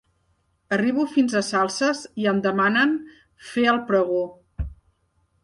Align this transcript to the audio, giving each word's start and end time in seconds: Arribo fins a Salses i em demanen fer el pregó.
Arribo 0.77 1.03
fins 1.17 1.35
a 1.39 1.43
Salses 1.49 2.01
i 2.23 2.25
em 2.33 2.41
demanen 2.47 2.97
fer 3.53 3.67
el 3.75 3.79
pregó. 3.93 4.25